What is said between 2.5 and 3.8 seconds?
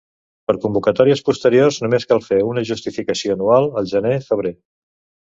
una justificació anual,